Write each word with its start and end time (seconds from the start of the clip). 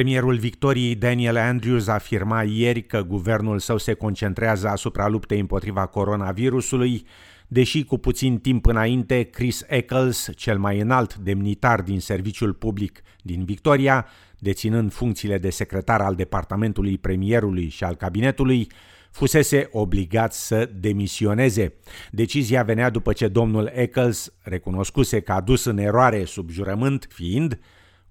Premierul 0.00 0.36
Victoriei 0.36 0.94
Daniel 0.94 1.36
Andrews 1.36 1.86
afirma 1.86 2.42
ieri 2.42 2.82
că 2.82 3.02
guvernul 3.02 3.58
său 3.58 3.78
se 3.78 3.92
concentrează 3.92 4.68
asupra 4.68 5.08
luptei 5.08 5.40
împotriva 5.40 5.86
coronavirusului, 5.86 7.06
deși 7.48 7.84
cu 7.84 7.98
puțin 7.98 8.38
timp 8.38 8.66
înainte 8.66 9.22
Chris 9.22 9.64
Eccles, 9.66 10.30
cel 10.36 10.58
mai 10.58 10.80
înalt 10.80 11.14
demnitar 11.14 11.82
din 11.82 12.00
serviciul 12.00 12.52
public 12.52 13.02
din 13.22 13.44
Victoria, 13.44 14.06
deținând 14.38 14.92
funcțiile 14.92 15.38
de 15.38 15.50
secretar 15.50 16.00
al 16.00 16.14
departamentului 16.14 16.98
premierului 16.98 17.68
și 17.68 17.84
al 17.84 17.94
cabinetului, 17.94 18.66
fusese 19.10 19.68
obligat 19.72 20.32
să 20.32 20.70
demisioneze. 20.74 21.74
Decizia 22.10 22.62
venea 22.62 22.90
după 22.90 23.12
ce 23.12 23.28
domnul 23.28 23.70
Eccles 23.74 24.32
recunoscuse 24.42 25.20
că 25.20 25.32
a 25.32 25.40
dus 25.40 25.64
în 25.64 25.78
eroare 25.78 26.24
sub 26.24 26.50
jurământ, 26.50 27.08
fiind 27.10 27.58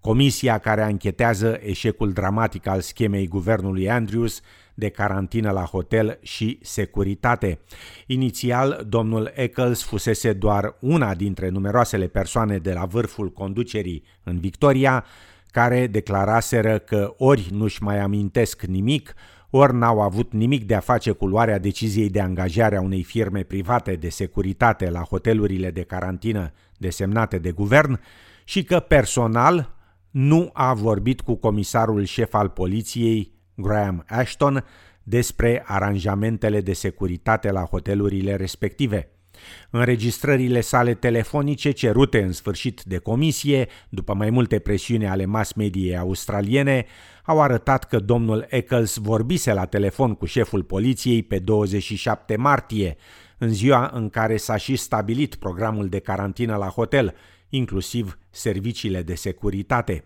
comisia 0.02 0.58
care 0.58 0.82
anchetează 0.82 1.60
eșecul 1.64 2.12
dramatic 2.12 2.68
al 2.68 2.82
schemei 2.82 3.28
guvernului 3.28 3.90
Andrews 3.90 4.42
de 4.74 4.90
carantină 4.90 5.52
la 5.52 5.64
hotel 5.64 6.20
și 6.22 6.60
securitate. 6.62 7.60
Inițial, 8.06 8.86
domnul 8.90 9.32
Eccles 9.36 9.84
fusese 9.84 10.34
doar 10.34 10.76
una 10.80 11.16
dintre 11.16 11.50
numeroasele 11.50 12.08
persoane 12.08 12.58
de 12.58 12.74
la 12.74 12.86
vârful 12.86 13.32
conducerii 13.32 14.04
în 14.24 14.40
Victoria, 14.40 15.06
care 15.52 15.88
declaraseră 15.88 16.78
că 16.78 17.14
ori 17.18 17.48
nu-și 17.52 17.84
mai 17.84 18.00
amintesc 18.00 18.64
nimic, 18.64 19.14
ori 19.50 19.76
n-au 19.76 20.02
avut 20.02 20.34
nimic 20.34 20.66
de 20.66 20.76
a 20.76 20.80
face 20.80 21.12
cu 21.12 21.28
luarea 21.28 21.60
deciziei 21.60 22.10
de 22.10 22.22
angajare 22.22 22.78
a 22.78 22.82
unei 22.82 23.04
firme 23.04 23.44
private 23.44 23.96
de 23.96 24.10
securitate 24.10 24.90
la 24.90 25.00
hotelurile 25.00 25.72
de 25.72 25.82
carantină 25.82 26.54
desemnate 26.78 27.38
de 27.38 27.52
guvern 27.52 28.00
și 28.44 28.64
că 28.64 28.80
personal 28.80 29.79
nu 30.12 30.50
a 30.54 30.74
vorbit 30.74 31.22
cu 31.22 31.36
comisarul 31.36 32.04
șef 32.04 32.34
al 32.34 32.50
poliției, 32.50 33.34
Graham 33.56 34.06
Ashton, 34.08 34.66
despre 35.04 35.64
aranjamentele 35.66 36.62
de 36.62 36.74
securitate 36.74 37.52
la 37.52 37.62
hotelurile 37.62 38.36
respective. 38.36 39.12
Înregistrările 39.70 40.62
sale 40.62 40.94
telefonice 40.94 41.72
cerute 41.72 42.22
în 42.22 42.32
sfârșit 42.32 42.84
de 42.84 42.98
comisie, 42.98 43.68
după 43.90 44.14
mai 44.14 44.30
multe 44.30 44.60
presiuni 44.60 45.08
ale 45.08 45.26
mass 45.26 45.54
mediei 45.54 45.98
australiene, 45.98 46.86
au 47.24 47.42
arătat 47.42 47.84
că 47.84 48.00
domnul 48.00 48.46
Eccles 48.50 48.98
vorbise 48.98 49.54
la 49.54 49.66
telefon 49.66 50.14
cu 50.14 50.26
șeful 50.26 50.64
poliției 50.64 51.24
pe 51.24 51.40
27 51.40 52.36
martie, 52.36 52.96
în 53.38 53.50
ziua 53.50 53.92
în 53.94 54.10
care 54.10 54.38
s-a 54.38 54.58
și 54.58 54.76
stabilit 54.76 55.36
programul 55.36 55.88
de 55.88 56.00
carantină 56.00 56.56
la 56.56 56.68
hotel, 56.68 57.16
inclusiv 57.50 58.18
serviciile 58.30 59.02
de 59.02 59.16
securitate. 59.16 60.04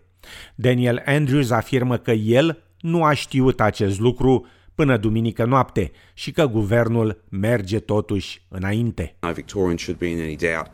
Daniel 0.54 1.02
Andrews 1.06 1.50
afirmă 1.50 1.96
că 1.96 2.10
el 2.10 2.62
nu 2.80 3.04
a 3.04 3.14
știut 3.14 3.60
acest 3.60 3.98
lucru 4.00 4.46
până 4.74 4.96
duminică 4.96 5.44
noapte 5.44 5.90
și 6.14 6.30
că 6.30 6.46
guvernul 6.46 7.24
merge 7.28 7.78
totuși 7.78 8.42
înainte. 8.48 9.16
No 9.20 9.32
Victorian 9.32 9.76
should 9.76 9.98
be 9.98 10.06
in 10.06 10.20
any 10.20 10.36
doubt 10.36 10.70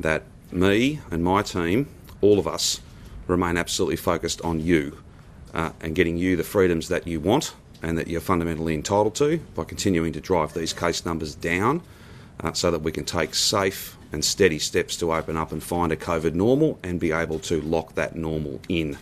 that 0.00 0.26
me 0.52 1.00
and 1.10 1.22
my 1.22 1.42
team, 1.42 1.86
all 2.20 2.38
of 2.38 2.54
us, 2.54 2.82
remain 3.26 3.56
absolutely 3.56 3.96
focused 3.96 4.44
on 4.44 4.60
you 4.64 4.92
uh, 5.54 5.70
and 5.82 5.94
getting 5.94 6.18
you 6.18 6.34
the 6.34 6.42
freedoms 6.42 6.86
that 6.86 7.06
you 7.06 7.20
want 7.24 7.54
and 7.82 7.98
that 7.98 8.06
you're 8.06 8.24
fundamentally 8.24 8.74
entitled 8.74 9.14
to 9.14 9.38
by 9.54 9.64
continuing 9.64 10.12
to 10.12 10.20
drive 10.20 10.52
these 10.52 10.74
case 10.74 11.04
numbers 11.04 11.34
down 11.34 11.80
uh, 12.42 12.52
so 12.52 12.70
that 12.70 12.82
we 12.82 12.90
can 12.90 13.04
take 13.04 13.34
safe 13.34 13.96
and 14.12 14.24
steady 14.24 14.58
steps 14.58 14.96
to 14.96 15.12
open 15.12 15.36
up 15.36 15.52
and 15.52 15.62
find 15.62 15.92
a 15.92 15.96
COVID 15.96 16.32
normal 16.32 16.78
and 16.82 16.98
be 16.98 17.12
able 17.12 17.38
to 17.38 17.60
lock 17.68 17.94
that 17.94 18.14
normal 18.14 18.60
in. 18.66 18.96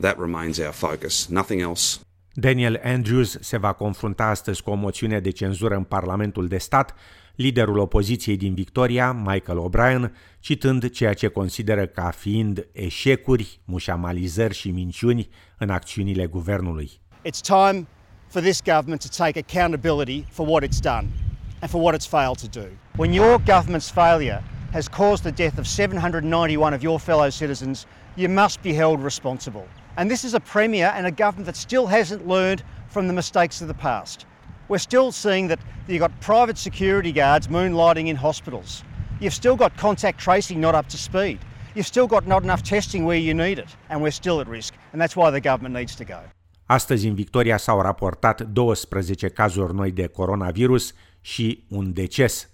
That 0.00 0.18
remains 0.18 0.58
our 0.58 0.72
focus, 0.72 1.28
nothing 1.28 1.60
else. 1.60 2.00
Daniel 2.40 2.80
Andrews 2.84 3.36
se 3.40 3.56
va 3.56 3.72
confrunta 3.72 4.24
astăzi 4.24 4.62
cu 4.62 4.70
o 4.70 4.74
moțiune 4.74 5.20
de 5.20 5.30
cenzură 5.30 5.74
în 5.74 5.82
Parlamentul 5.82 6.48
de 6.48 6.58
Stat, 6.58 6.94
liderul 7.34 7.78
opoziției 7.78 8.36
din 8.36 8.54
Victoria, 8.54 9.12
Michael 9.12 9.68
O'Brien, 9.68 10.12
citând 10.40 10.90
ceea 10.90 11.14
ce 11.14 11.28
consideră 11.28 11.86
ca 11.86 12.10
fiind 12.10 12.68
eșecuri, 12.72 13.60
mușamalizări 13.64 14.54
și 14.54 14.70
minciuni 14.70 15.28
în 15.58 15.70
acțiunile 15.70 16.26
guvernului. 16.26 16.90
It's 17.24 17.40
time 17.40 17.86
for 18.28 18.42
this 18.42 18.62
government 18.62 19.00
to 19.00 19.24
take 19.24 19.38
accountability 19.38 20.24
for 20.30 20.46
what 20.48 20.64
it's 20.64 20.80
done 20.80 21.27
and 21.62 21.70
for 21.70 21.80
what 21.80 21.94
it's 21.94 22.06
failed 22.06 22.38
to 22.38 22.48
do. 22.48 22.76
When 22.96 23.12
your 23.12 23.38
government's 23.38 23.90
failure 23.90 24.42
has 24.72 24.88
caused 24.88 25.24
the 25.24 25.32
death 25.32 25.58
of 25.58 25.66
791 25.66 26.74
of 26.74 26.82
your 26.82 26.98
fellow 26.98 27.30
citizens, 27.30 27.86
you 28.16 28.28
must 28.28 28.62
be 28.62 28.74
held 28.74 29.02
responsible. 29.02 29.66
And 29.96 30.10
this 30.10 30.24
is 30.24 30.34
a 30.34 30.40
Premier 30.40 30.92
and 30.94 31.06
a 31.06 31.10
government 31.10 31.46
that 31.46 31.56
still 31.56 31.86
hasn't 31.86 32.26
learned 32.26 32.62
from 32.88 33.06
the 33.06 33.12
mistakes 33.12 33.60
of 33.60 33.68
the 33.68 33.74
past. 33.74 34.26
We're 34.68 34.78
still 34.78 35.12
seeing 35.12 35.48
that 35.48 35.60
you've 35.86 36.00
got 36.00 36.20
private 36.20 36.58
security 36.58 37.12
guards 37.12 37.48
moonlighting 37.48 38.08
in 38.08 38.16
hospitals. 38.16 38.84
You've 39.20 39.34
still 39.34 39.56
got 39.56 39.76
contact 39.76 40.20
tracing 40.20 40.60
not 40.60 40.74
up 40.74 40.88
to 40.88 40.96
speed. 40.98 41.38
You've 41.74 41.86
still 41.86 42.06
got 42.06 42.26
not 42.26 42.42
enough 42.42 42.62
testing 42.62 43.04
where 43.04 43.16
you 43.16 43.34
need 43.34 43.58
it, 43.58 43.76
and 43.88 44.02
we're 44.02 44.10
still 44.10 44.40
at 44.40 44.48
risk, 44.48 44.74
and 44.92 45.00
that's 45.00 45.16
why 45.16 45.30
the 45.30 45.40
government 45.40 45.74
needs 45.74 45.94
to 45.96 46.04
go. 46.04 46.20
Astăzi 46.66 47.08
în 47.08 47.14
Victoria 47.14 47.56
s-au 47.56 47.80
raportat 47.80 48.42
12 48.42 49.28
cazuri 49.28 49.74
noi 49.74 49.92
de 49.92 50.06
coronavirus 50.06 50.92
și 51.28 51.64
un 51.68 51.92
deces 51.92 52.50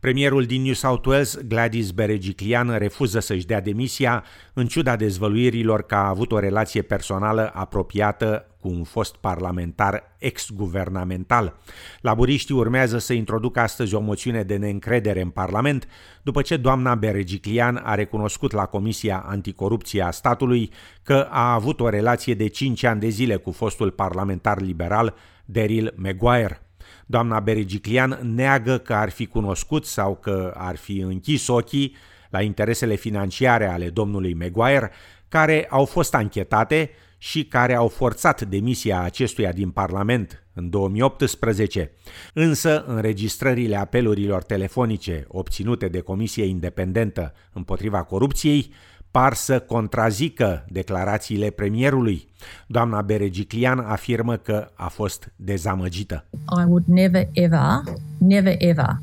Premierul 0.00 0.44
din 0.44 0.62
New 0.62 0.72
South 0.72 1.06
Wales, 1.06 1.38
Gladys 1.48 1.90
Berejiklian, 1.90 2.78
refuză 2.78 3.20
să-și 3.20 3.46
dea 3.46 3.60
demisia 3.60 4.24
în 4.52 4.66
ciuda 4.66 4.96
dezvăluirilor 4.96 5.82
că 5.82 5.94
a 5.94 6.08
avut 6.08 6.32
o 6.32 6.38
relație 6.38 6.82
personală 6.82 7.50
apropiată 7.54 8.46
cu 8.60 8.68
un 8.68 8.84
fost 8.84 9.16
parlamentar 9.16 10.16
ex-guvernamental. 10.18 11.56
Laburiștii 12.00 12.54
urmează 12.54 12.98
să 12.98 13.12
introducă 13.12 13.60
astăzi 13.60 13.94
o 13.94 14.00
moțiune 14.00 14.42
de 14.42 14.56
neîncredere 14.56 15.20
în 15.20 15.30
Parlament, 15.30 15.88
după 16.22 16.42
ce 16.42 16.56
doamna 16.56 16.94
Berejiklian 16.94 17.80
a 17.84 17.94
recunoscut 17.94 18.52
la 18.52 18.66
Comisia 18.66 19.24
Anticorupție 19.28 20.02
a 20.02 20.10
statului 20.10 20.70
că 21.02 21.28
a 21.30 21.52
avut 21.52 21.80
o 21.80 21.88
relație 21.88 22.34
de 22.34 22.46
5 22.48 22.82
ani 22.82 23.00
de 23.00 23.08
zile 23.08 23.36
cu 23.36 23.50
fostul 23.50 23.90
parlamentar 23.90 24.60
liberal 24.60 25.14
Daryl 25.44 25.94
Maguire. 25.96 26.67
Doamna 27.10 27.40
Berigiclian 27.40 28.18
neagă 28.22 28.78
că 28.78 28.94
ar 28.94 29.10
fi 29.10 29.26
cunoscut 29.26 29.86
sau 29.86 30.16
că 30.16 30.54
ar 30.56 30.76
fi 30.76 30.98
închis 30.98 31.46
ochii 31.46 31.96
la 32.30 32.42
interesele 32.42 32.94
financiare 32.94 33.66
ale 33.66 33.90
domnului 33.90 34.34
Maguire, 34.34 34.90
care 35.28 35.66
au 35.70 35.84
fost 35.84 36.14
anchetate 36.14 36.90
și 37.18 37.44
care 37.44 37.74
au 37.74 37.88
forțat 37.88 38.42
demisia 38.42 39.00
acestuia 39.00 39.52
din 39.52 39.70
Parlament 39.70 40.44
în 40.54 40.70
2018. 40.70 41.92
Însă, 42.34 42.84
înregistrările 42.86 43.76
apelurilor 43.76 44.42
telefonice 44.42 45.24
obținute 45.28 45.88
de 45.88 46.00
Comisia 46.00 46.44
Independentă 46.44 47.34
împotriva 47.52 48.02
corupției 48.02 48.72
par 49.10 49.34
să 49.34 49.60
contrazică 49.60 50.64
declarațiile 50.68 51.50
premierului. 51.50 52.28
Doamna 52.66 53.02
Beregiclian 53.02 53.78
afirmă 53.78 54.36
că 54.36 54.70
a 54.74 54.88
fost 54.88 55.32
dezamăgită. 55.36 56.24
I 56.32 56.64
would 56.66 56.84
never 56.86 57.28
ever, 57.32 57.82
never 58.18 58.54
ever 58.58 59.00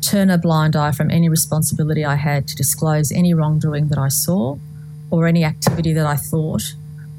turn 0.00 0.30
a 0.30 0.36
blind 0.36 0.74
eye 0.74 0.92
from 0.92 1.10
any 1.10 1.28
responsibility 1.28 2.04
I 2.04 2.16
had 2.16 2.46
to 2.46 2.54
disclose 2.54 3.12
any 3.12 3.34
wrongdoing 3.34 3.88
that 3.88 3.98
I 3.98 4.08
saw 4.08 4.56
or 5.10 5.26
any 5.26 5.44
activity 5.44 5.92
that 5.92 6.06
I 6.06 6.16
thought 6.16 6.62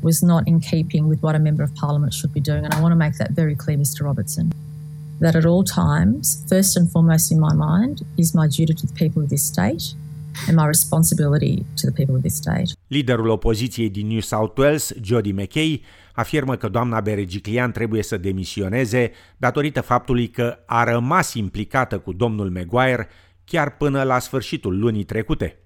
was 0.01 0.24
not 0.24 0.47
in 0.47 0.59
keeping 0.59 1.07
with 1.07 1.22
what 1.22 1.36
a 1.36 1.40
member 1.40 1.63
of 1.63 1.75
parliament 1.75 2.13
should 2.13 2.34
be 2.34 2.40
doing 2.40 2.63
and 2.63 2.74
I 2.74 2.81
want 2.81 2.94
to 2.94 2.96
make 2.96 3.18
that 3.18 3.31
very 3.31 3.56
clear 3.56 3.78
Mr 3.78 4.03
Robertson 4.03 4.53
that 5.19 5.36
at 5.36 5.46
all 5.46 5.63
times 5.63 6.44
first 6.47 6.78
and 6.78 6.90
foremost 6.90 7.31
in 7.31 7.40
my 7.40 7.53
mind 7.53 8.01
is 8.18 8.34
my 8.34 8.47
duty 8.47 8.74
to 8.74 8.88
the 8.88 8.94
people 8.94 9.22
of 9.22 9.30
this 9.30 9.44
state 9.44 9.94
and 10.48 10.58
my 10.58 10.66
responsibility 10.66 11.56
to 11.56 11.92
the 11.92 11.92
people 11.92 12.16
of 12.16 12.22
this 12.22 12.36
state. 12.36 12.72
Liderul 12.88 13.30
opoziției 13.30 13.90
din 13.90 14.08
New 14.08 14.20
South 14.20 14.60
Wales, 14.60 14.92
Jody 15.02 15.31
McKay, 15.31 15.81
afirmă 16.14 16.56
că 16.56 16.70
doamna 16.70 17.02
Beregiclian 17.02 17.72
trebuie 17.72 18.04
să 18.04 18.18
demisioneze 18.18 19.12
datorită 19.38 19.81
faptului 19.81 20.28
că 20.28 20.58
a 20.66 20.84
rămas 20.84 21.34
implicată 21.34 22.00
cu 22.00 22.14
domnul 22.14 22.50
Maguire 22.50 23.08
chiar 23.46 23.78
până 23.78 24.04
la 24.04 24.20
sfârșitul 24.20 24.80
lunii 24.80 25.04
trecute. 25.04 25.58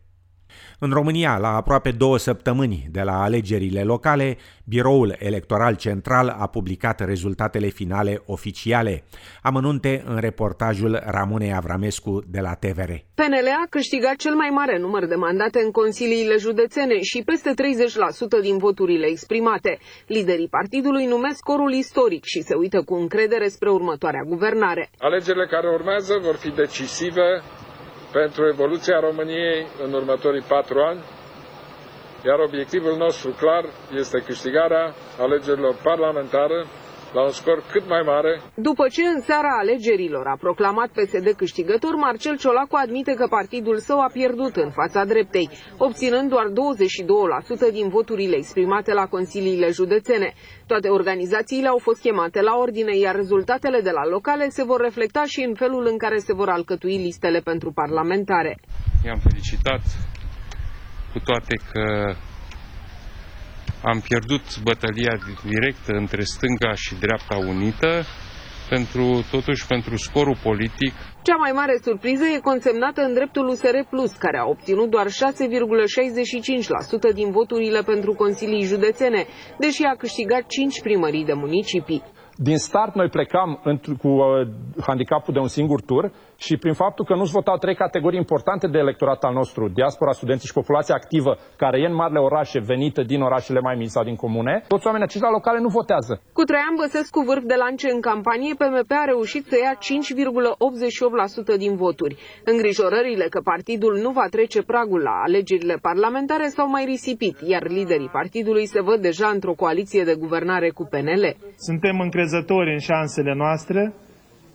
În 0.86 0.92
România, 0.92 1.38
la 1.38 1.56
aproape 1.56 1.92
două 1.92 2.18
săptămâni 2.18 2.88
de 2.92 3.02
la 3.02 3.22
alegerile 3.22 3.84
locale, 3.84 4.38
Biroul 4.66 5.16
Electoral 5.20 5.76
Central 5.76 6.36
a 6.40 6.48
publicat 6.48 7.06
rezultatele 7.06 7.68
finale 7.68 8.22
oficiale. 8.26 9.04
Amănunte 9.42 10.04
în 10.06 10.18
reportajul 10.20 11.02
Ramonei 11.06 11.54
Avramescu 11.54 12.24
de 12.28 12.40
la 12.40 12.54
TVR. 12.54 12.92
PNL 13.20 13.48
a 13.64 13.68
câștigat 13.70 14.16
cel 14.16 14.36
mai 14.36 14.50
mare 14.50 14.80
număr 14.80 15.06
de 15.06 15.16
mandate 15.16 15.60
în 15.66 15.72
consiliile 15.72 16.38
județene 16.38 17.02
și 17.02 17.24
peste 17.26 17.52
30% 18.40 18.42
din 18.42 18.58
voturile 18.58 19.08
exprimate. 19.08 19.78
Liderii 20.08 20.48
partidului 20.48 21.06
numesc 21.06 21.38
scorul 21.38 21.72
istoric 21.72 22.24
și 22.24 22.42
se 22.42 22.56
uită 22.56 22.82
cu 22.82 22.94
încredere 22.96 23.48
spre 23.48 23.70
următoarea 23.70 24.24
guvernare. 24.28 24.90
Alegerile 24.98 25.48
care 25.48 25.68
urmează 25.68 26.14
vor 26.22 26.36
fi 26.36 26.50
decisive 26.50 27.42
pentru 28.14 28.48
evoluția 28.48 29.00
României 29.00 29.68
în 29.86 29.94
următorii 29.94 30.46
patru 30.48 30.80
ani, 30.80 31.00
iar 32.26 32.40
obiectivul 32.40 32.96
nostru 32.98 33.30
clar 33.32 33.66
este 33.96 34.20
câștigarea 34.20 34.94
alegerilor 35.20 35.76
parlamentare 35.84 36.66
la 37.14 37.22
un 37.24 37.32
scor 37.32 37.64
cât 37.72 37.88
mai 37.88 38.02
mare. 38.06 38.42
După 38.56 38.88
ce 38.88 39.02
în 39.04 39.22
seara 39.22 39.58
alegerilor 39.60 40.28
a 40.28 40.38
proclamat 40.40 40.90
PSD 40.90 41.28
câștigător, 41.38 41.96
Marcel 41.96 42.38
Ciolacu 42.38 42.76
admite 42.76 43.14
că 43.14 43.28
partidul 43.30 43.78
său 43.78 44.00
a 44.00 44.10
pierdut 44.14 44.56
în 44.56 44.70
fața 44.72 45.06
dreptei, 45.06 45.50
obținând 45.78 46.30
doar 46.30 46.46
22% 47.70 47.74
din 47.74 47.90
voturile 47.90 48.36
exprimate 48.36 48.94
la 48.94 49.06
consiliile 49.06 49.70
județene. 49.72 50.34
Toate 50.68 50.88
organizațiile 50.90 51.68
au 51.68 51.78
fost 51.78 52.02
chemate 52.02 52.42
la 52.42 52.56
ordine, 52.58 52.98
iar 52.98 53.16
rezultatele 53.16 53.80
de 53.82 53.92
la 53.92 54.06
locale 54.08 54.50
se 54.50 54.64
vor 54.64 54.82
reflecta 54.82 55.24
și 55.26 55.42
în 55.48 55.54
felul 55.56 55.88
în 55.92 55.98
care 55.98 56.18
se 56.18 56.34
vor 56.34 56.50
alcătui 56.50 56.98
listele 56.98 57.40
pentru 57.40 57.72
parlamentare. 57.72 58.58
I-am 59.06 59.20
felicitat 59.30 59.82
cu 61.14 61.20
toate 61.20 61.56
că 61.72 62.14
am 63.84 64.00
pierdut 64.08 64.46
bătălia 64.64 65.18
directă 65.48 65.92
între 65.94 66.24
stânga 66.24 66.74
și 66.76 66.96
dreapta 67.00 67.38
unită, 67.38 68.04
pentru, 68.70 69.26
totuși 69.32 69.68
pentru 69.68 69.98
scorul 69.98 70.38
politic. 70.44 70.94
Cea 71.22 71.36
mai 71.36 71.52
mare 71.52 71.80
surpriză 71.84 72.26
e 72.26 72.40
consemnată 72.40 73.02
în 73.02 73.14
dreptul 73.14 73.48
USR 73.48 73.78
Plus, 73.90 74.12
care 74.12 74.38
a 74.38 74.46
obținut 74.46 74.90
doar 74.90 75.08
6,65% 75.08 75.12
din 77.14 77.32
voturile 77.32 77.82
pentru 77.82 78.14
consilii 78.14 78.64
județene, 78.64 79.26
deși 79.60 79.84
a 79.84 79.96
câștigat 79.96 80.44
5 80.48 80.82
primării 80.82 81.26
de 81.26 81.34
municipii. 81.34 82.04
Din 82.38 82.58
start 82.58 82.96
noi 82.96 83.10
plecam 83.10 83.62
cu 84.02 84.08
uh, 84.08 84.48
handicapul 84.82 85.34
de 85.34 85.40
un 85.40 85.48
singur 85.48 85.82
tur 85.82 86.12
și 86.36 86.58
prin 86.58 86.74
faptul 86.74 87.06
că 87.06 87.16
nu-și 87.16 87.32
votau 87.32 87.58
trei 87.58 87.76
categorii 87.76 88.18
importante 88.18 88.68
de 88.68 88.78
electorat 88.78 89.24
al 89.24 89.34
nostru, 89.34 89.68
diaspora, 89.70 90.12
studenții 90.12 90.48
și 90.48 90.54
populația 90.54 90.96
activă, 90.96 91.38
care 91.56 91.80
e 91.82 91.86
în 91.86 91.96
marile 91.96 92.20
orașe, 92.20 92.60
venită 92.60 93.02
din 93.04 93.22
orașele 93.22 93.60
mai 93.60 93.76
mici 93.76 93.90
sau 93.90 94.04
din 94.04 94.16
comune, 94.16 94.64
toți 94.68 94.86
oamenii 94.86 95.08
aceștia 95.08 95.30
locale 95.30 95.60
nu 95.60 95.68
votează. 95.68 96.22
Cu 96.44 96.50
Traian 96.52 96.76
Băsescu 96.84 97.20
vârf 97.30 97.44
de 97.52 97.58
lance 97.64 97.88
în 97.96 98.02
campanie, 98.10 98.54
PMP 98.54 98.92
a 99.02 99.06
reușit 99.14 99.44
să 99.52 99.58
ia 99.66 99.74
5,88% 101.56 101.58
din 101.58 101.76
voturi. 101.76 102.16
Îngrijorările 102.52 103.26
că 103.34 103.40
partidul 103.52 103.94
nu 104.06 104.12
va 104.12 104.28
trece 104.36 104.62
pragul 104.62 105.02
la 105.02 105.16
alegerile 105.26 105.76
parlamentare 105.82 106.48
s-au 106.48 106.70
mai 106.70 106.86
risipit, 106.86 107.36
iar 107.54 107.64
liderii 107.68 108.16
partidului 108.20 108.66
se 108.66 108.82
văd 108.82 109.00
deja 109.02 109.28
într-o 109.28 109.54
coaliție 109.54 110.04
de 110.04 110.16
guvernare 110.16 110.70
cu 110.70 110.84
PNL. 110.92 111.24
Suntem 111.56 112.00
încrezători 112.00 112.72
în 112.72 112.80
șansele 112.80 113.34
noastre 113.34 113.94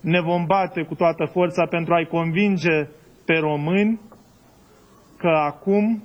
ne 0.01 0.21
vom 0.21 0.45
bate 0.45 0.81
cu 0.89 0.95
toată 0.95 1.23
forța 1.31 1.65
pentru 1.65 1.93
a-i 1.93 2.07
convinge 2.17 2.77
pe 3.25 3.33
români 3.33 3.99
că 5.17 5.31
acum 5.51 6.03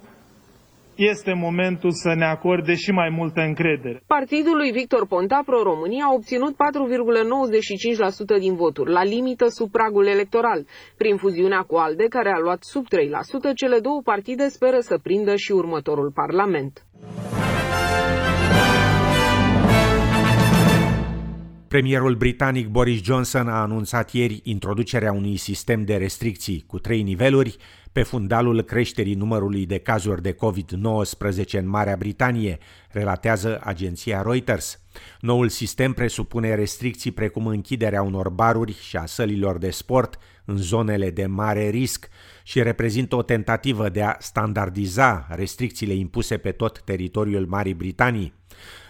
este 0.96 1.32
momentul 1.32 1.90
să 1.90 2.14
ne 2.14 2.24
acorde 2.24 2.74
și 2.74 2.90
mai 2.90 3.08
multă 3.08 3.40
încredere. 3.40 4.02
Partidul 4.06 4.56
lui 4.56 4.70
Victor 4.70 5.06
Ponta 5.06 5.42
Pro-România 5.46 6.04
a 6.04 6.12
obținut 6.14 6.54
4,95% 8.36 8.38
din 8.38 8.54
voturi, 8.54 8.90
la 8.90 9.04
limită 9.04 9.46
sub 9.48 9.70
pragul 9.70 10.06
electoral. 10.06 10.66
Prin 10.96 11.16
fuziunea 11.16 11.60
cu 11.60 11.76
ALDE, 11.76 12.06
care 12.08 12.30
a 12.30 12.38
luat 12.38 12.62
sub 12.62 12.84
3%, 12.84 12.88
cele 13.54 13.78
două 13.78 14.00
partide 14.04 14.48
speră 14.48 14.78
să 14.80 14.98
prindă 15.02 15.36
și 15.36 15.52
următorul 15.52 16.10
parlament. 16.14 16.84
Premierul 21.74 22.14
britanic 22.14 22.68
Boris 22.68 23.02
Johnson 23.02 23.48
a 23.48 23.60
anunțat 23.60 24.12
ieri 24.12 24.40
introducerea 24.42 25.12
unui 25.12 25.36
sistem 25.36 25.84
de 25.84 25.96
restricții 25.96 26.64
cu 26.66 26.78
trei 26.78 27.02
niveluri 27.02 27.56
pe 27.94 28.02
fundalul 28.02 28.62
creșterii 28.62 29.14
numărului 29.14 29.66
de 29.66 29.78
cazuri 29.78 30.22
de 30.22 30.32
COVID-19 30.32 31.50
în 31.50 31.68
Marea 31.68 31.96
Britanie, 31.96 32.58
relatează 32.90 33.60
agenția 33.64 34.22
Reuters. 34.22 34.80
Noul 35.20 35.48
sistem 35.48 35.92
presupune 35.92 36.54
restricții 36.54 37.10
precum 37.10 37.46
închiderea 37.46 38.02
unor 38.02 38.28
baruri 38.28 38.78
și 38.80 38.96
a 38.96 39.06
sălilor 39.06 39.58
de 39.58 39.70
sport 39.70 40.18
în 40.44 40.56
zonele 40.56 41.10
de 41.10 41.26
mare 41.26 41.68
risc 41.68 42.08
și 42.42 42.62
reprezintă 42.62 43.16
o 43.16 43.22
tentativă 43.22 43.88
de 43.88 44.02
a 44.02 44.16
standardiza 44.18 45.26
restricțiile 45.30 45.92
impuse 45.92 46.36
pe 46.36 46.52
tot 46.52 46.82
teritoriul 46.84 47.46
Marii 47.46 47.74
Britanii. 47.74 48.32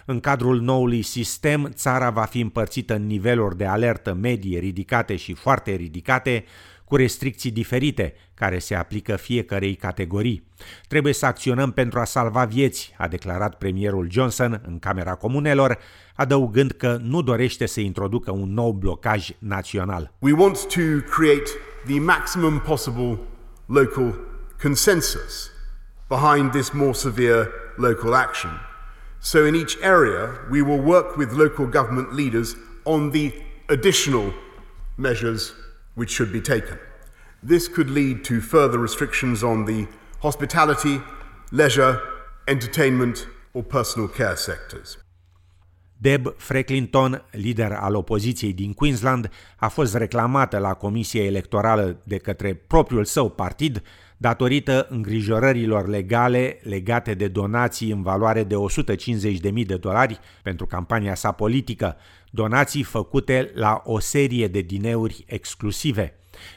În 0.05 0.19
cadrul 0.19 0.61
noului 0.61 1.01
sistem, 1.01 1.71
țara 1.73 2.09
va 2.09 2.23
fi 2.23 2.39
împărțită 2.39 2.95
în 2.95 3.05
niveluri 3.05 3.57
de 3.57 3.65
alertă 3.65 4.13
medie, 4.13 4.59
ridicate 4.59 5.15
și 5.15 5.33
foarte 5.33 5.71
ridicate, 5.71 6.43
cu 6.85 6.95
restricții 6.95 7.51
diferite 7.51 8.13
care 8.33 8.59
se 8.59 8.75
aplică 8.75 9.15
fiecărei 9.15 9.75
categorii. 9.75 10.47
Trebuie 10.87 11.13
să 11.13 11.25
acționăm 11.25 11.71
pentru 11.71 11.99
a 11.99 12.03
salva 12.03 12.45
vieți, 12.45 12.93
a 12.97 13.07
declarat 13.07 13.57
premierul 13.57 14.07
Johnson 14.11 14.61
în 14.67 14.79
Camera 14.79 15.15
Comunelor, 15.15 15.77
adăugând 16.15 16.71
că 16.71 16.97
nu 17.01 17.21
dorește 17.21 17.65
să 17.65 17.79
introducă 17.79 18.31
un 18.31 18.53
nou 18.53 18.71
blocaj 18.71 19.29
național. 19.39 20.13
We 20.19 20.31
want 20.31 20.67
to 20.67 20.81
create 21.15 21.49
the 21.85 21.99
maximum 21.99 22.59
possible 22.59 23.19
local 23.65 24.19
consensus 24.61 25.51
behind 26.07 26.51
this 26.51 26.69
more 26.69 26.93
severe 26.93 27.49
local 27.77 28.13
action. 28.13 28.51
So, 29.19 29.45
in 29.45 29.55
each 29.55 29.77
area, 29.81 30.29
we 30.51 30.61
will 30.61 30.81
work 30.83 31.17
with 31.17 31.31
local 31.33 31.65
government 31.65 32.13
leaders 32.13 32.55
on 32.83 33.09
the 33.09 33.33
additional 33.67 34.33
measures 34.95 35.53
which 35.95 36.11
should 36.11 36.31
be 36.31 36.41
taken. 36.41 36.77
This 37.41 37.67
could 37.67 37.89
lead 37.89 38.23
to 38.25 38.41
further 38.41 38.77
restrictions 38.77 39.43
on 39.43 39.65
the 39.65 39.87
hospitality, 40.21 41.01
leisure, 41.51 42.01
entertainment, 42.47 43.27
or 43.53 43.63
personal 43.63 44.07
care 44.07 44.35
sectors. 44.35 44.97
Deb 46.05 46.33
Frecklington, 46.37 47.25
lider 47.31 47.71
al 47.71 47.95
opoziției 47.95 48.53
din 48.53 48.73
Queensland, 48.73 49.29
a 49.55 49.67
fost 49.67 49.95
reclamată 49.95 50.57
la 50.57 50.73
Comisia 50.73 51.23
Electorală 51.23 52.01
de 52.03 52.17
către 52.17 52.53
propriul 52.53 53.05
său 53.05 53.29
partid 53.29 53.81
datorită 54.17 54.87
îngrijorărilor 54.89 55.87
legale 55.87 56.59
legate 56.63 57.13
de 57.13 57.27
donații 57.27 57.91
în 57.91 58.01
valoare 58.01 58.43
de 58.43 58.55
150.000 59.55 59.65
de 59.65 59.77
dolari 59.77 60.19
pentru 60.43 60.65
campania 60.65 61.15
sa 61.15 61.31
politică, 61.31 61.95
donații 62.31 62.83
făcute 62.83 63.51
la 63.53 63.81
o 63.85 63.99
serie 63.99 64.47
de 64.47 64.61
dineuri 64.61 65.23
exclusive. 65.27 66.13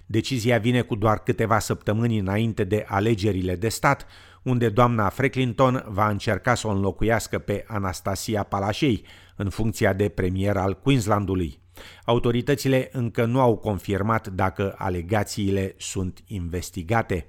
Decizia 0.06 0.58
vine 0.58 0.80
cu 0.80 0.94
doar 0.94 1.18
câteva 1.18 1.58
săptămâni 1.58 2.18
înainte 2.18 2.64
de 2.64 2.84
alegerile 2.88 3.56
de 3.56 3.68
stat, 3.68 4.06
unde 4.42 4.68
doamna 4.68 5.08
Frecklington 5.08 5.84
va 5.88 6.08
încerca 6.08 6.54
să 6.54 6.66
o 6.66 6.70
înlocuiască 6.70 7.38
pe 7.38 7.64
Anastasia 7.66 8.42
Palașei 8.42 9.04
în 9.36 9.50
funcția 9.50 9.92
de 9.92 10.08
premier 10.08 10.56
al 10.56 10.74
Queenslandului. 10.74 11.60
Autoritățile 12.04 12.88
încă 12.92 13.24
nu 13.24 13.40
au 13.40 13.56
confirmat 13.56 14.28
dacă 14.28 14.74
alegațiile 14.78 15.74
sunt 15.78 16.22
investigate. 16.26 17.26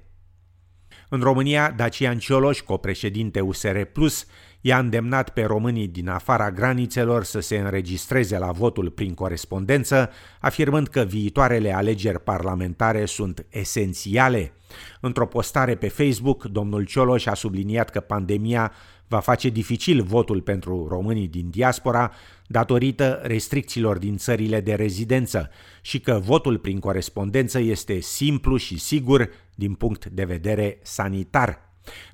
În 1.08 1.20
România, 1.20 1.70
Dacian 1.70 2.18
Cioloș, 2.18 2.60
copreședinte 2.60 3.40
USR 3.40 3.80
Plus, 3.80 4.26
i-a 4.60 4.78
îndemnat 4.78 5.30
pe 5.30 5.42
românii 5.42 5.88
din 5.88 6.08
afara 6.08 6.50
granițelor 6.50 7.24
să 7.24 7.40
se 7.40 7.58
înregistreze 7.58 8.38
la 8.38 8.50
votul 8.52 8.90
prin 8.90 9.14
corespondență, 9.14 10.10
afirmând 10.40 10.88
că 10.88 11.00
viitoarele 11.00 11.74
alegeri 11.74 12.20
parlamentare 12.20 13.04
sunt 13.04 13.46
esențiale. 13.48 14.52
Într-o 15.00 15.26
postare 15.26 15.74
pe 15.74 15.88
Facebook, 15.88 16.44
domnul 16.44 16.84
Cioloș 16.84 17.26
a 17.26 17.34
subliniat 17.34 17.90
că 17.90 18.00
pandemia 18.00 18.72
va 19.08 19.20
face 19.20 19.48
dificil 19.48 20.02
votul 20.02 20.40
pentru 20.40 20.86
românii 20.88 21.28
din 21.28 21.50
diaspora 21.50 22.12
datorită 22.46 23.20
restricțiilor 23.22 23.98
din 23.98 24.16
țările 24.16 24.60
de 24.60 24.74
rezidență 24.74 25.50
și 25.80 26.00
că 26.00 26.20
votul 26.24 26.58
prin 26.58 26.78
corespondență 26.78 27.58
este 27.58 28.00
simplu 28.00 28.56
și 28.56 28.78
sigur 28.78 29.30
din 29.54 29.74
punct 29.74 30.06
de 30.06 30.24
vedere 30.24 30.78
sanitar. 30.82 31.58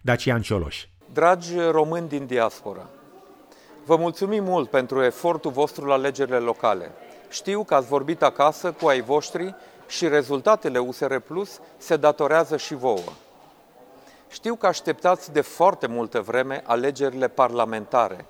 Dacian 0.02 0.40
Cioloș. 0.40 0.84
Dragi 1.16 1.60
români 1.60 2.08
din 2.08 2.26
diaspora, 2.26 2.86
vă 3.84 3.96
mulțumim 3.96 4.44
mult 4.44 4.70
pentru 4.70 5.02
efortul 5.02 5.50
vostru 5.50 5.84
la 5.86 5.92
alegerile 5.94 6.38
locale. 6.38 6.90
Știu 7.28 7.64
că 7.64 7.74
ați 7.74 7.86
vorbit 7.86 8.22
acasă 8.22 8.72
cu 8.72 8.88
ai 8.88 9.00
voștri 9.00 9.54
și 9.86 10.08
rezultatele 10.08 10.78
USR 10.78 11.16
Plus 11.16 11.60
se 11.76 11.96
datorează 11.96 12.56
și 12.56 12.74
vouă. 12.74 13.12
Știu 14.28 14.54
că 14.54 14.66
așteptați 14.66 15.32
de 15.32 15.40
foarte 15.40 15.86
multă 15.86 16.20
vreme 16.20 16.62
alegerile 16.66 17.28
parlamentare 17.28 18.24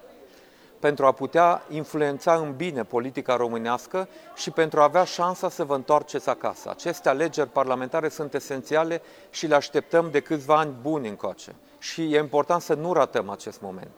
pentru 0.78 1.06
a 1.06 1.12
putea 1.12 1.62
influența 1.68 2.35
în 2.35 2.56
bine 2.56 2.85
politica 2.85 3.37
românească 3.37 4.09
și 4.35 4.50
pentru 4.50 4.80
a 4.80 4.83
avea 4.83 5.04
șansa 5.04 5.49
să 5.49 5.64
vă 5.64 5.75
întoarceți 5.75 6.28
acasă. 6.28 6.71
Aceste 6.71 7.09
alegeri 7.09 7.49
parlamentare 7.49 8.09
sunt 8.09 8.35
esențiale 8.35 9.02
și 9.30 9.47
le 9.47 9.54
așteptăm 9.54 10.11
de 10.11 10.21
câțiva 10.21 10.56
ani 10.56 10.75
buni 10.83 11.09
încoace. 11.09 11.54
Și 11.78 12.14
e 12.14 12.18
important 12.18 12.62
să 12.62 12.75
nu 12.75 12.92
ratăm 12.92 13.30
acest 13.30 13.61
moment. 13.61 13.95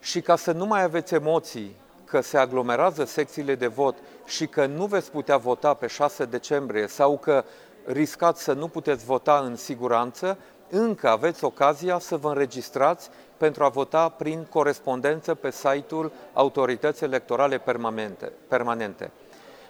Și 0.00 0.20
ca 0.20 0.36
să 0.36 0.52
nu 0.52 0.66
mai 0.66 0.82
aveți 0.82 1.14
emoții 1.14 1.76
că 2.04 2.20
se 2.20 2.38
aglomerează 2.38 3.04
secțiile 3.04 3.54
de 3.54 3.66
vot 3.66 3.96
și 4.26 4.46
că 4.46 4.66
nu 4.66 4.86
veți 4.86 5.10
putea 5.10 5.36
vota 5.36 5.74
pe 5.74 5.86
6 5.86 6.24
decembrie 6.24 6.86
sau 6.86 7.18
că 7.18 7.44
riscați 7.84 8.42
să 8.42 8.52
nu 8.52 8.68
puteți 8.68 9.04
vota 9.04 9.38
în 9.38 9.56
siguranță, 9.56 10.38
încă 10.70 11.08
aveți 11.08 11.44
ocazia 11.44 11.98
să 11.98 12.16
vă 12.16 12.28
înregistrați 12.28 13.10
pentru 13.36 13.64
a 13.64 13.68
vota 13.68 14.08
prin 14.08 14.46
corespondență 14.50 15.34
pe 15.34 15.50
site-ul 15.50 16.12
Autorității 16.32 17.06
Electorale 17.06 17.58
Permanente. 17.58 18.32
permanente. 18.48 19.10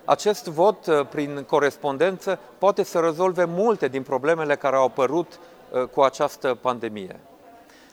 Acest 0.05 0.47
vot 0.47 0.87
uh, 0.87 1.07
prin 1.07 1.45
corespondență 1.49 2.39
poate 2.59 2.83
să 2.83 2.99
rezolve 2.99 3.45
multe 3.45 3.89
din 3.89 4.03
problemele 4.03 4.57
care 4.57 4.77
au 4.77 4.85
apărut 4.85 5.39
uh, 5.73 5.83
cu 5.83 6.01
această 6.01 6.59
pandemie. 6.61 7.21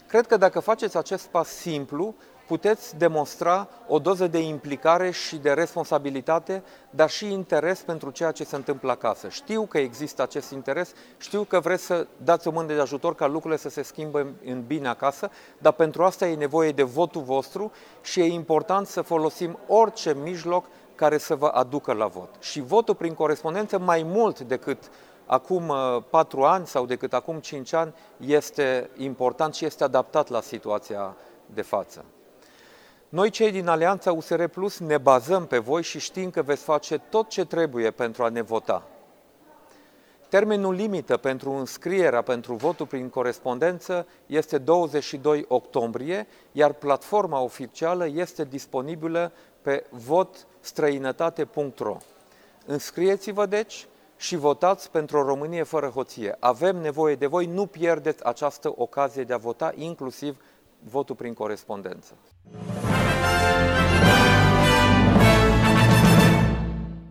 Cred 0.08 0.28
că 0.28 0.38
dacă 0.38 0.60
faceți 0.60 0.98
acest 0.98 1.26
pas 1.26 1.48
simplu, 1.48 2.16
puteți 2.48 2.98
demonstra 2.98 3.68
o 3.88 4.00
doză 4.00 4.28
de 4.28 4.40
implicare 4.40 5.12
și 5.12 5.36
de 5.36 5.52
responsabilitate, 5.52 6.64
dar 6.90 7.10
și 7.10 7.32
interes 7.32 7.80
pentru 7.80 8.10
ceea 8.10 8.32
ce 8.32 8.44
se 8.44 8.56
întâmplă 8.56 8.92
acasă. 8.92 9.30
Știu 9.30 9.66
că 9.66 9.78
există 9.78 10.22
acest 10.22 10.52
interes, 10.52 10.94
știu 11.18 11.44
că 11.44 11.60
vreți 11.60 11.86
să 11.86 12.08
dați 12.24 12.48
o 12.48 12.52
mână 12.52 12.74
de 12.74 12.80
ajutor 12.80 13.16
ca 13.16 13.28
lucrurile 13.28 13.60
să 13.60 13.70
se 13.70 13.82
schimbe 13.82 14.34
în 14.46 14.64
bine 14.68 14.88
acasă, 14.88 15.30
dar 15.58 15.74
pentru 15.74 16.04
asta 16.04 16.28
e 16.28 16.36
nevoie 16.36 16.72
de 16.72 16.84
votul 16.84 17.22
vostru 17.22 17.72
și 18.02 18.20
e 18.20 18.26
important 18.26 18.88
să 18.88 19.02
folosim 19.02 19.60
orice 19.68 20.16
mijloc 20.24 20.66
care 20.96 21.18
să 21.18 21.36
vă 21.36 21.48
aducă 21.48 21.94
la 21.94 22.08
vot. 22.08 22.30
Și 22.40 22.62
votul 22.62 22.96
prin 22.96 23.14
corespondență, 23.14 23.80
mai 23.80 24.04
mult 24.04 24.40
decât 24.40 24.90
acum 25.26 25.68
uh, 25.68 26.04
patru 26.10 26.44
ani 26.44 26.68
sau 26.68 26.86
decât 26.86 27.14
acum 27.14 27.40
cinci 27.40 27.74
ani, 27.74 27.94
este 28.18 28.90
important 28.98 29.54
și 29.54 29.66
este 29.66 29.84
adaptat 29.84 30.30
la 30.30 30.42
situația 30.42 31.16
de 31.54 31.62
față. 31.62 32.06
Noi, 33.10 33.30
cei 33.30 33.52
din 33.52 33.68
Alianța 33.68 34.12
USR 34.12 34.44
Plus, 34.44 34.80
ne 34.80 34.98
bazăm 34.98 35.46
pe 35.46 35.58
voi 35.58 35.84
și 35.84 36.00
știm 36.00 36.30
că 36.30 36.42
veți 36.42 36.64
face 36.64 36.98
tot 36.98 37.30
ce 37.30 37.46
trebuie 37.46 37.92
pentru 37.92 38.24
a 38.24 38.30
ne 38.30 38.42
vota. 38.42 38.84
Termenul 40.30 40.74
limită 40.74 41.18
pentru 41.18 41.52
înscrierea 41.52 42.22
pentru 42.22 42.54
votul 42.54 42.86
prin 42.86 43.10
corespondență 43.10 44.08
este 44.26 44.58
22 44.58 45.46
octombrie, 45.48 46.28
iar 46.52 46.74
platforma 46.74 47.40
oficială 47.40 48.08
este 48.08 48.44
disponibilă 48.44 49.32
pe 49.62 49.86
votstrăinătate.ro. 49.90 51.98
Înscrieți-vă, 52.66 53.46
deci, 53.46 53.88
și 54.18 54.36
votați 54.36 54.92
pentru 54.92 55.18
o 55.18 55.24
Românie 55.24 55.64
fără 55.64 55.88
hoție. 55.88 56.36
Avem 56.40 56.76
nevoie 56.76 57.16
de 57.16 57.26
voi, 57.26 57.46
nu 57.46 57.66
pierdeți 57.66 58.26
această 58.26 58.74
ocazie 58.76 59.24
de 59.24 59.34
a 59.34 59.38
vota, 59.38 59.72
inclusiv 59.76 60.42
votul 60.80 61.16
prin 61.16 61.34
corespondență. 61.34 62.14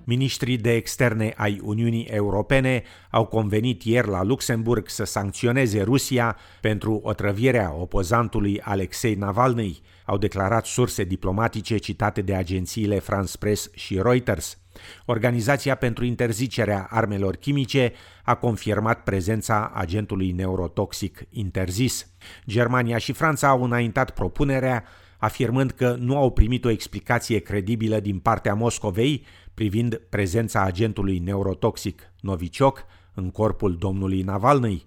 Ministrii 0.09 0.57
de 0.57 0.75
externe 0.75 1.33
ai 1.37 1.61
Uniunii 1.63 2.05
Europene 2.05 2.83
au 3.11 3.27
convenit 3.27 3.83
ieri 3.83 4.09
la 4.09 4.23
Luxemburg 4.23 4.89
să 4.89 5.05
sancționeze 5.05 5.83
Rusia 5.83 6.37
pentru 6.61 7.01
otrăvirea 7.03 7.75
opozantului 7.75 8.61
Alexei 8.61 9.15
Navalny, 9.15 9.81
au 10.05 10.19
declarat 10.19 10.67
surse 10.67 11.05
diplomatice 11.05 11.77
citate 11.77 12.23
de 12.23 12.35
agențiile 12.35 12.99
France 12.99 13.39
Press 13.39 13.71
și 13.75 14.01
Reuters. 14.03 14.59
Organizația 15.05 15.75
pentru 15.75 16.05
interzicerea 16.05 16.87
armelor 16.91 17.37
chimice 17.37 17.93
a 18.25 18.35
confirmat 18.35 19.03
prezența 19.03 19.73
agentului 19.75 20.31
neurotoxic 20.31 21.27
interzis. 21.31 22.09
Germania 22.47 22.99
și 22.99 23.13
Franța 23.13 23.49
au 23.49 23.63
înaintat 23.63 24.11
propunerea 24.11 24.85
afirmând 25.19 25.71
că 25.71 25.97
nu 25.99 26.17
au 26.17 26.31
primit 26.31 26.65
o 26.65 26.71
explicație 26.71 27.39
credibilă 27.39 28.01
din 28.01 28.19
partea 28.19 28.55
Moscovei 28.55 29.25
privind 29.55 30.01
prezența 30.09 30.63
agentului 30.63 31.19
neurotoxic 31.19 32.13
Novichok 32.21 32.85
în 33.15 33.31
corpul 33.31 33.77
domnului 33.77 34.23
Navalny. 34.23 34.85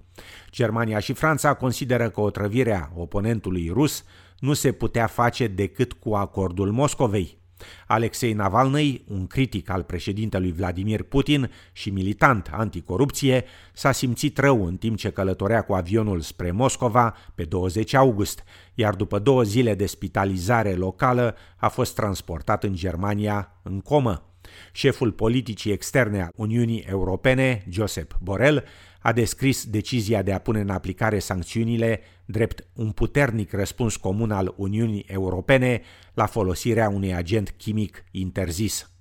Germania 0.51 0.99
și 0.99 1.13
Franța 1.13 1.53
consideră 1.53 2.09
că 2.09 2.21
otrăvirea 2.21 2.91
oponentului 2.95 3.69
rus 3.73 4.03
nu 4.39 4.53
se 4.53 4.71
putea 4.71 5.07
face 5.07 5.47
decât 5.47 5.93
cu 5.93 6.13
acordul 6.13 6.71
Moscovei. 6.71 7.37
Alexei 7.87 8.33
Navalny, 8.33 9.03
un 9.07 9.27
critic 9.27 9.69
al 9.69 9.83
președintelui 9.83 10.51
Vladimir 10.51 11.03
Putin 11.03 11.51
și 11.71 11.89
militant 11.89 12.49
anticorupție, 12.51 13.45
s-a 13.73 13.91
simțit 13.91 14.37
rău 14.37 14.65
în 14.65 14.77
timp 14.77 14.97
ce 14.97 15.09
călătorea 15.09 15.61
cu 15.61 15.73
avionul 15.73 16.21
spre 16.21 16.51
Moscova 16.51 17.15
pe 17.35 17.43
20 17.43 17.93
august, 17.93 18.43
iar 18.73 18.95
după 18.95 19.19
două 19.19 19.43
zile 19.43 19.75
de 19.75 19.85
spitalizare 19.85 20.73
locală 20.73 21.35
a 21.57 21.67
fost 21.67 21.95
transportat 21.95 22.63
în 22.63 22.75
Germania 22.75 23.59
în 23.63 23.79
comă. 23.79 24.23
Șeful 24.71 25.11
politicii 25.11 25.71
externe 25.71 26.21
a 26.21 26.29
Uniunii 26.35 26.85
Europene, 26.89 27.65
Josep 27.69 28.17
Borrell, 28.21 28.63
a 28.99 29.11
descris 29.11 29.65
decizia 29.65 30.21
de 30.21 30.33
a 30.33 30.39
pune 30.39 30.59
în 30.59 30.69
aplicare 30.69 31.19
sancțiunile 31.19 32.01
drept 32.25 32.67
un 32.73 32.91
puternic 32.91 33.51
răspuns 33.51 33.95
comun 33.95 34.31
al 34.31 34.53
Uniunii 34.57 35.05
Europene 35.07 35.81
la 36.13 36.25
folosirea 36.25 36.89
unui 36.89 37.15
agent 37.15 37.53
chimic 37.57 38.03
interzis. 38.11 38.91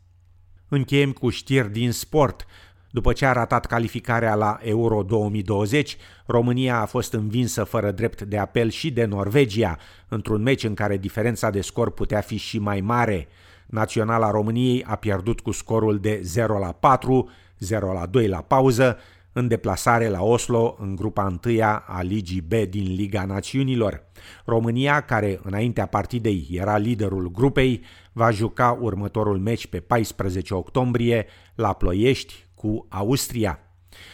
Încheiem 0.68 1.12
cu 1.12 1.28
știri 1.28 1.72
din 1.72 1.92
sport. 1.92 2.46
După 2.90 3.12
ce 3.12 3.26
a 3.26 3.32
ratat 3.32 3.66
calificarea 3.66 4.34
la 4.34 4.58
Euro 4.62 5.02
2020, 5.02 5.96
România 6.26 6.80
a 6.80 6.86
fost 6.86 7.12
învinsă 7.12 7.64
fără 7.64 7.90
drept 7.90 8.22
de 8.22 8.38
apel 8.38 8.70
și 8.70 8.90
de 8.90 9.04
Norvegia, 9.04 9.78
într-un 10.08 10.42
meci 10.42 10.64
în 10.64 10.74
care 10.74 10.96
diferența 10.96 11.50
de 11.50 11.60
scor 11.60 11.90
putea 11.90 12.20
fi 12.20 12.36
și 12.36 12.58
mai 12.58 12.80
mare. 12.80 13.28
Naționala 13.68 14.30
României 14.30 14.84
a 14.84 14.96
pierdut 14.96 15.40
cu 15.40 15.50
scorul 15.50 15.98
de 15.98 16.20
0 16.22 16.58
la 16.58 16.72
4, 16.72 17.30
0 17.58 17.92
la 17.92 18.06
2 18.06 18.28
la 18.28 18.40
pauză, 18.40 18.98
în 19.32 19.48
deplasare 19.48 20.08
la 20.08 20.22
Oslo 20.22 20.76
în 20.80 20.96
grupa 20.96 21.26
întâia 21.26 21.84
a 21.86 22.02
Ligii 22.02 22.40
B 22.40 22.52
din 22.52 22.94
Liga 22.94 23.24
Națiunilor. 23.24 24.04
România, 24.44 25.00
care 25.00 25.40
înaintea 25.42 25.86
partidei 25.86 26.48
era 26.50 26.76
liderul 26.76 27.30
grupei, 27.30 27.82
va 28.12 28.30
juca 28.30 28.78
următorul 28.80 29.38
meci 29.38 29.66
pe 29.66 29.80
14 29.80 30.54
octombrie 30.54 31.26
la 31.54 31.72
Ploiești 31.72 32.46
cu 32.54 32.86
Austria. 32.88 33.58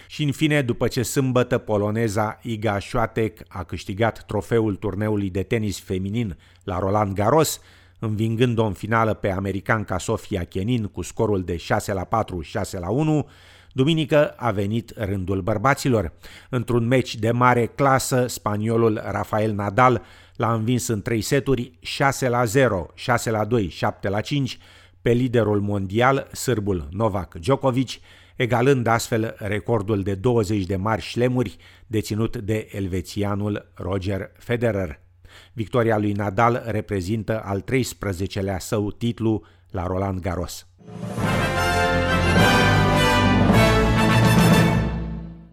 Și 0.06 0.22
în 0.22 0.32
fine, 0.32 0.62
după 0.62 0.88
ce 0.88 1.02
sâmbătă 1.02 1.58
poloneza 1.58 2.38
Iga 2.42 2.78
Swiatek 2.78 3.40
a 3.48 3.64
câștigat 3.64 4.24
trofeul 4.26 4.76
turneului 4.76 5.30
de 5.30 5.42
tenis 5.42 5.80
feminin 5.80 6.36
la 6.64 6.78
Roland 6.78 7.14
Garros, 7.14 7.60
învingând-o 8.04 8.64
în 8.64 8.72
finală 8.72 9.14
pe 9.14 9.30
americanca 9.30 9.98
Sofia 9.98 10.44
Kenin 10.44 10.84
cu 10.84 11.02
scorul 11.02 11.42
de 11.42 11.56
6 11.56 11.92
la 11.92 12.04
4, 12.04 12.40
6 12.40 12.78
la 12.78 12.90
1, 12.90 13.28
Duminică 13.76 14.28
a 14.28 14.50
venit 14.50 14.92
rândul 14.96 15.40
bărbaților. 15.40 16.12
Într-un 16.50 16.86
meci 16.86 17.14
de 17.14 17.30
mare 17.30 17.66
clasă, 17.66 18.26
spaniolul 18.26 19.02
Rafael 19.04 19.52
Nadal 19.52 20.02
l-a 20.36 20.52
învins 20.52 20.86
în 20.86 21.02
trei 21.02 21.20
seturi 21.20 21.72
6 21.80 22.28
la 22.28 22.44
0, 22.44 22.90
6 22.94 23.30
la 23.30 23.44
2, 23.44 23.68
7 23.68 24.08
la 24.08 24.20
5 24.20 24.58
pe 25.02 25.10
liderul 25.10 25.60
mondial, 25.60 26.28
sârbul 26.32 26.88
Novak 26.90 27.34
Djokovic, 27.34 27.90
egalând 28.36 28.86
astfel 28.86 29.34
recordul 29.38 30.02
de 30.02 30.14
20 30.14 30.64
de 30.64 30.76
mari 30.76 31.02
șlemuri 31.02 31.56
deținut 31.86 32.36
de 32.36 32.68
elvețianul 32.72 33.70
Roger 33.74 34.30
Federer. 34.38 35.03
Victoria 35.52 35.98
lui 35.98 36.12
Nadal 36.12 36.62
reprezintă 36.66 37.42
al 37.44 37.64
13-lea 37.72 38.58
său 38.58 38.90
titlu 38.90 39.44
la 39.70 39.86
Roland 39.86 40.20
Garros. 40.20 40.66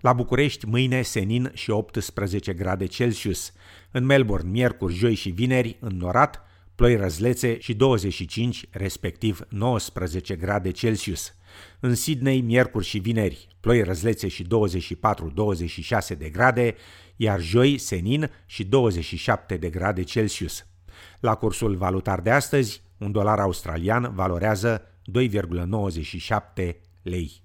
La 0.02 0.14
București, 0.14 0.66
mâine, 0.66 1.02
senin 1.02 1.52
și 1.54 1.70
18 1.70 2.54
grade 2.54 2.86
Celsius. 2.86 3.54
În 3.92 4.06
Melbourne, 4.06 4.50
miercuri, 4.50 4.94
joi 4.94 5.14
și 5.14 5.30
vineri, 5.30 5.78
înnorat, 5.80 6.42
ploi 6.82 6.96
răzlețe 6.96 7.60
și 7.60 7.74
25, 7.74 8.66
respectiv 8.72 9.40
19 9.50 10.36
grade 10.36 10.72
Celsius. 10.72 11.36
În 11.80 11.96
Sydney, 11.96 12.42
miercuri 12.42 12.86
și 12.86 12.98
vineri, 12.98 13.48
ploi 13.60 13.84
răzlețe 13.84 14.28
și 14.28 14.44
24-26 14.44 14.48
de 16.18 16.30
grade, 16.30 16.76
iar 17.16 17.42
joi, 17.42 17.78
senin 17.78 18.32
și 18.46 18.64
27 18.64 19.58
de 19.58 19.70
grade 19.70 20.04
Celsius. 20.04 20.66
La 21.20 21.36
cursul 21.36 21.76
valutar 21.76 22.20
de 22.20 22.30
astăzi, 22.30 22.82
un 22.98 23.12
dolar 23.12 23.40
australian 23.40 24.12
valorează 24.16 24.82
2,97 25.20 26.76
lei. 27.02 27.42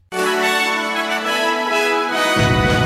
Thank 2.38 2.80
you. 2.80 2.85